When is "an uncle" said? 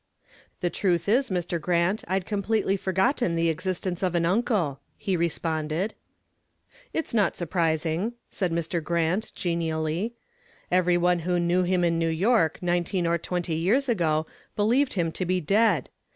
4.15-4.79